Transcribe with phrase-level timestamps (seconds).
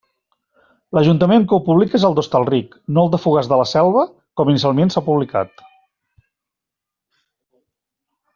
[0.97, 4.07] L'Ajuntament que ho publica és el d'Hostalric, no el de Fogars de la Selva
[4.41, 5.63] com inicialment s'ha publicat.